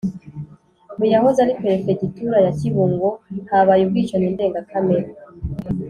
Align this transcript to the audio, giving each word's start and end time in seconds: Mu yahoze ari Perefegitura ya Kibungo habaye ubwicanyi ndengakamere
Mu 0.97 1.05
yahoze 1.13 1.37
ari 1.41 1.53
Perefegitura 1.61 2.37
ya 2.45 2.51
Kibungo 2.59 3.07
habaye 3.49 3.81
ubwicanyi 3.83 4.27
ndengakamere 4.35 5.09